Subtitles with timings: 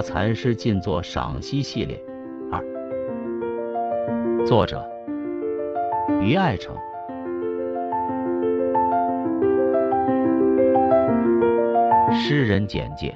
[0.00, 2.02] 发残诗尽作赏析系列
[2.50, 2.64] 二，
[4.46, 4.82] 作者
[6.22, 6.74] 于爱成。
[12.14, 13.14] 诗人简介：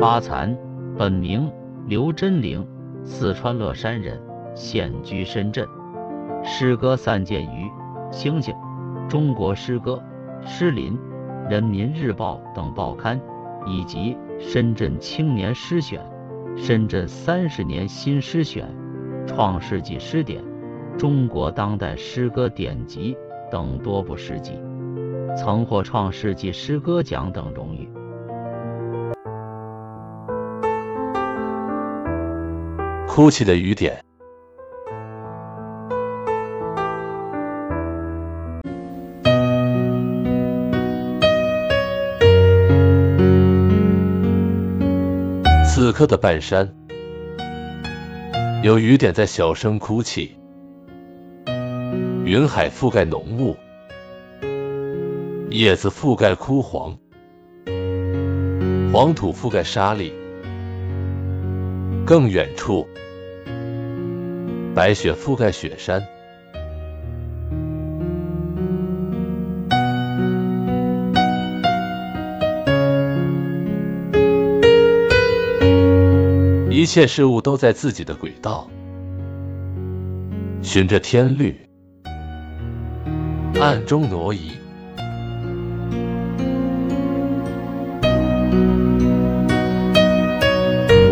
[0.00, 0.56] 发残，
[0.96, 1.50] 本名
[1.88, 2.64] 刘真灵，
[3.02, 4.22] 四川乐山人，
[4.54, 5.66] 现居深圳。
[6.44, 7.64] 诗歌散见于
[8.12, 8.54] 《星星》
[9.08, 10.00] 《中国诗歌》
[10.48, 10.92] 《诗林》
[11.50, 13.20] 《人民日报》等报刊，
[13.66, 16.00] 以及《深圳青年诗选》
[16.66, 18.68] 《深圳三十年新诗选》
[19.34, 20.42] 《创世纪诗典》
[20.98, 23.16] 《中国当代诗歌典籍》
[23.50, 24.52] 等多部诗集，
[25.36, 27.88] 曾获创世纪诗歌奖等荣誉。
[33.08, 34.03] 哭泣的雨点。
[45.74, 46.72] 此刻的半山，
[48.62, 50.36] 有雨点在小声哭泣。
[52.24, 53.56] 云海覆盖浓雾，
[55.50, 56.96] 叶子覆盖枯黄，
[58.92, 60.12] 黄土覆盖沙砾。
[62.06, 62.86] 更远处，
[64.76, 66.00] 白雪覆盖雪山。
[76.74, 78.68] 一切事物都在自己的轨道，
[80.60, 81.56] 循着天律，
[83.60, 84.50] 暗中挪移。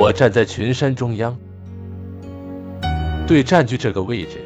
[0.00, 1.38] 我站在群山中央，
[3.28, 4.38] 对占据这个位置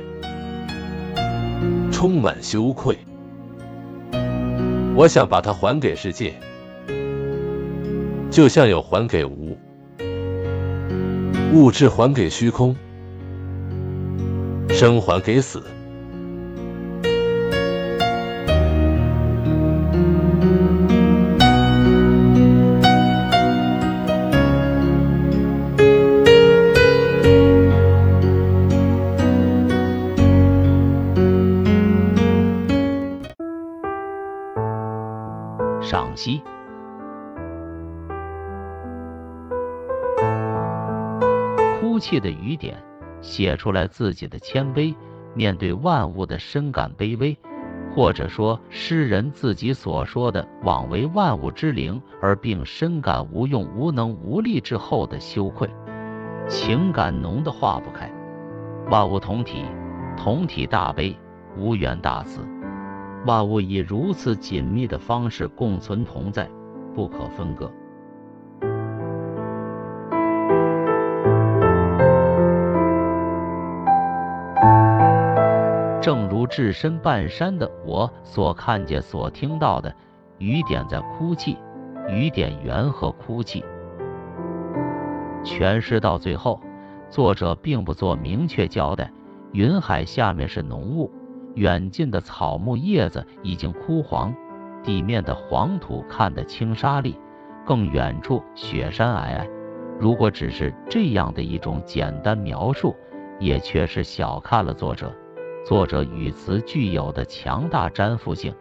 [1.91, 2.99] 充满羞愧。
[4.95, 6.35] 我想把它还给世界，
[8.31, 9.46] 就像有还给无。
[11.53, 12.77] 物质还给虚空，
[14.69, 15.63] 生还给死。
[35.83, 36.43] 赏析。
[41.97, 42.77] 哭泣的雨点，
[43.23, 44.95] 写出来自己的谦卑，
[45.35, 47.35] 面对万物的深感卑微，
[47.95, 55.71] 或者说诗人自己所说的枉为万物之灵，而并深感无用、无能、无力之后的羞愧，
[56.47, 58.13] 情感浓得化不开。
[58.91, 59.65] 万物同体，
[60.19, 61.17] 同体大悲，
[61.57, 62.47] 无缘大慈。
[63.25, 66.47] 万物以如此紧密的方式共存同在，
[66.95, 67.73] 不可分割。
[76.07, 79.93] 正如置身半山的我所看见、所听到的，
[80.39, 81.59] 雨点在哭泣，
[82.09, 83.65] 雨点缘何哭泣？
[85.43, 86.61] 全诗到最后，
[87.11, 89.11] 作者并不做明确交代。
[89.51, 91.11] 云海下面是浓雾，
[91.57, 94.33] 远近的草木叶子已经枯黄，
[94.85, 97.17] 地面的黄土看得青沙砾，
[97.65, 99.51] 更远处雪山皑皑。
[99.99, 102.95] 如果只是这样的一种简单描述，
[103.41, 105.13] 也确实小看了作者。
[105.67, 108.55] 作者语词具有的强大粘附性、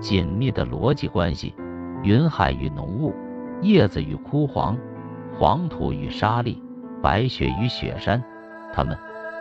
[0.00, 1.52] 紧密的逻辑关系，
[2.04, 3.12] 云海与浓雾，
[3.62, 4.78] 叶子与枯黄，
[5.36, 6.56] 黄土与沙砾，
[7.02, 8.22] 白雪与雪山，
[8.72, 8.96] 它们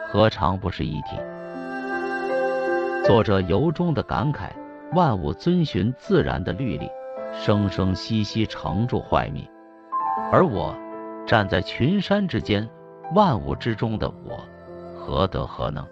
[0.08, 1.16] 何尝不是一体？
[3.06, 4.50] 作者由衷的感慨：
[4.96, 6.90] 万物遵循自然的律例，
[7.34, 9.48] 生生息息成住坏灭，
[10.32, 10.76] 而我
[11.28, 12.68] 站在群山之间，
[13.14, 14.44] 万物之中的我，
[14.98, 15.86] 何德何能？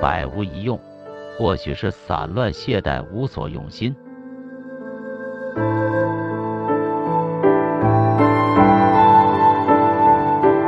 [0.00, 0.80] 百无一用，
[1.36, 3.94] 或许是散乱懈怠，无所用心。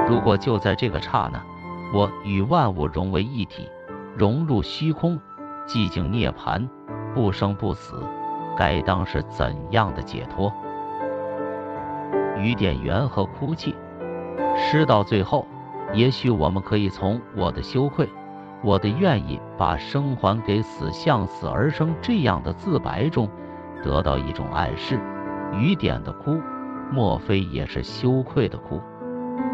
[0.06, 1.42] 如果就在这个刹那，
[1.94, 3.68] 我与万物融为一体，
[4.16, 5.18] 融入虚空，
[5.66, 6.68] 寂静涅槃，
[7.14, 7.96] 不生不死，
[8.56, 10.52] 该当是怎样的解脱？
[12.36, 13.74] 雨点缘何哭泣？
[14.56, 15.46] 诗到最后，
[15.94, 18.08] 也许我们可以从我的羞愧。
[18.64, 23.28] 我的愿意把生还给死，向死而生这样的自白中，
[23.82, 25.00] 得到一种暗示。
[25.52, 26.40] 雨点的哭，
[26.90, 28.80] 莫非也是羞愧的哭？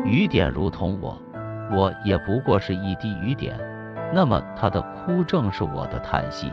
[0.05, 1.19] 雨点如同我，
[1.72, 3.58] 我也不过是一滴雨点，
[4.14, 6.52] 那么他的哭正是我的叹息。